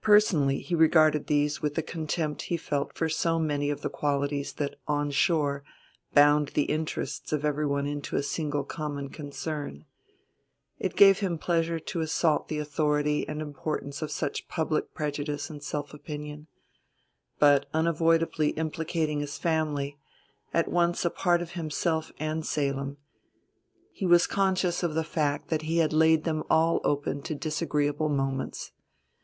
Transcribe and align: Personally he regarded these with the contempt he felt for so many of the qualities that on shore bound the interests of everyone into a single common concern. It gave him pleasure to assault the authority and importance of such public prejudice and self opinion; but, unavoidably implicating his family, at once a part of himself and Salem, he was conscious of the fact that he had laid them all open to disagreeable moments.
Personally 0.00 0.60
he 0.60 0.76
regarded 0.76 1.26
these 1.26 1.60
with 1.60 1.74
the 1.74 1.82
contempt 1.82 2.42
he 2.42 2.56
felt 2.56 2.94
for 2.96 3.08
so 3.08 3.36
many 3.40 3.68
of 3.68 3.80
the 3.80 3.90
qualities 3.90 4.52
that 4.52 4.76
on 4.86 5.10
shore 5.10 5.64
bound 6.14 6.50
the 6.50 6.66
interests 6.66 7.32
of 7.32 7.44
everyone 7.44 7.84
into 7.84 8.14
a 8.14 8.22
single 8.22 8.62
common 8.62 9.08
concern. 9.08 9.84
It 10.78 10.94
gave 10.94 11.18
him 11.18 11.36
pleasure 11.36 11.80
to 11.80 12.00
assault 12.00 12.46
the 12.46 12.60
authority 12.60 13.26
and 13.26 13.42
importance 13.42 14.02
of 14.02 14.12
such 14.12 14.46
public 14.46 14.94
prejudice 14.94 15.50
and 15.50 15.60
self 15.60 15.92
opinion; 15.92 16.46
but, 17.40 17.66
unavoidably 17.74 18.50
implicating 18.50 19.18
his 19.18 19.36
family, 19.36 19.98
at 20.54 20.68
once 20.70 21.04
a 21.04 21.10
part 21.10 21.42
of 21.42 21.54
himself 21.54 22.12
and 22.20 22.46
Salem, 22.46 22.98
he 23.90 24.06
was 24.06 24.28
conscious 24.28 24.84
of 24.84 24.94
the 24.94 25.02
fact 25.02 25.48
that 25.48 25.62
he 25.62 25.78
had 25.78 25.92
laid 25.92 26.22
them 26.22 26.44
all 26.48 26.80
open 26.84 27.20
to 27.22 27.34
disagreeable 27.34 28.08
moments. 28.08 28.70